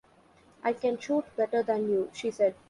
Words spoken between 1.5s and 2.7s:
than you," she said.